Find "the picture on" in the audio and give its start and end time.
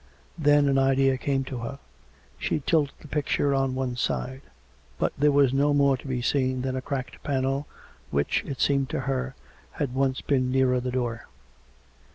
3.01-3.75